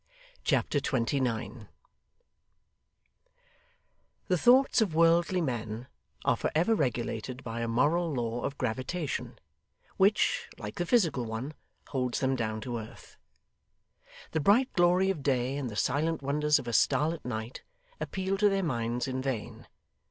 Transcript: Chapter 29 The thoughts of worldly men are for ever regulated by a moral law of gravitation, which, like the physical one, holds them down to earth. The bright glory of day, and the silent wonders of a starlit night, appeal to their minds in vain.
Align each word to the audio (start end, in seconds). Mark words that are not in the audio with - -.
Chapter 0.43 0.79
29 0.79 1.67
The 4.29 4.37
thoughts 4.39 4.81
of 4.81 4.95
worldly 4.95 5.41
men 5.41 5.89
are 6.25 6.35
for 6.35 6.49
ever 6.55 6.73
regulated 6.73 7.43
by 7.43 7.61
a 7.61 7.67
moral 7.67 8.11
law 8.11 8.41
of 8.41 8.57
gravitation, 8.57 9.37
which, 9.97 10.49
like 10.57 10.77
the 10.77 10.87
physical 10.87 11.25
one, 11.25 11.53
holds 11.89 12.19
them 12.19 12.35
down 12.35 12.61
to 12.61 12.79
earth. 12.79 13.15
The 14.31 14.39
bright 14.39 14.73
glory 14.73 15.11
of 15.11 15.21
day, 15.21 15.55
and 15.55 15.69
the 15.69 15.75
silent 15.75 16.23
wonders 16.23 16.57
of 16.57 16.67
a 16.67 16.73
starlit 16.73 17.23
night, 17.23 17.61
appeal 17.99 18.39
to 18.39 18.49
their 18.49 18.63
minds 18.63 19.07
in 19.07 19.21
vain. 19.21 19.67